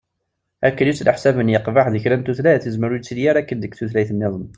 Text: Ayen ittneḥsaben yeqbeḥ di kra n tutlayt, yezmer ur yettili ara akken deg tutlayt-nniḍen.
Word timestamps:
Ayen 0.67 0.87
ittneḥsaben 0.91 1.51
yeqbeḥ 1.53 1.85
di 1.93 1.99
kra 2.03 2.15
n 2.17 2.21
tutlayt, 2.25 2.63
yezmer 2.67 2.89
ur 2.91 2.97
yettili 2.99 3.23
ara 3.29 3.39
akken 3.41 3.57
deg 3.61 3.73
tutlayt-nniḍen. 3.75 4.45